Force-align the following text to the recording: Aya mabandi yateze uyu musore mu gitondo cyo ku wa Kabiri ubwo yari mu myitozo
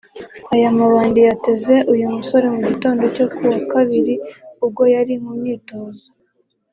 Aya 0.53 0.69
mabandi 0.79 1.19
yateze 1.27 1.75
uyu 1.93 2.05
musore 2.17 2.45
mu 2.53 2.59
gitondo 2.67 3.03
cyo 3.15 3.25
ku 3.33 3.41
wa 3.49 3.59
Kabiri 3.71 4.13
ubwo 4.65 4.83
yari 4.93 5.13
mu 5.23 5.31
myitozo 5.39 6.07